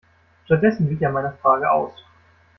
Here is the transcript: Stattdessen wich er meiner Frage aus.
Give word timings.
Stattdessen 0.45 0.89
wich 0.89 0.99
er 1.03 1.11
meiner 1.11 1.33
Frage 1.33 1.69
aus. 1.69 1.93